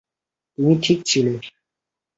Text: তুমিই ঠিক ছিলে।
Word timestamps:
তুমিই 0.51 0.77
ঠিক 0.83 0.99
ছিলে। 1.05 1.33